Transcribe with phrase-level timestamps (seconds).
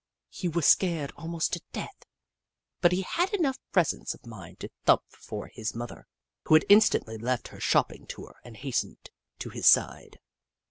[0.31, 2.05] He was scared almost to death,
[2.81, 6.07] but he had enough presence of mind to thump for his mother,
[6.45, 10.19] who instantly left her shopping tour and hastened to his side.